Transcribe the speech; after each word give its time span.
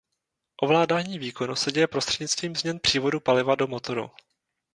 Ovládání 0.63 1.19
výkonu 1.19 1.55
se 1.55 1.71
děje 1.71 1.87
prostřednictvím 1.87 2.55
změn 2.55 2.79
přívodu 2.79 3.19
paliva 3.19 3.55
do 3.55 3.67
motoru. 3.67 4.11